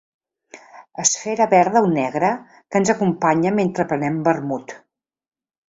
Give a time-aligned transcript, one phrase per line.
[1.03, 2.31] Esfera verda o negra
[2.71, 4.77] que ens acompanya mentre prenem vermut.